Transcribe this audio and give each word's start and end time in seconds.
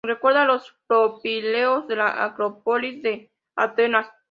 Recuerda 0.03 0.41
a 0.41 0.45
los 0.45 0.75
propileos 0.87 1.87
de 1.87 1.95
la 1.95 2.23
Acrópolis 2.23 3.03
de 3.03 3.31
Atenas. 3.55 4.09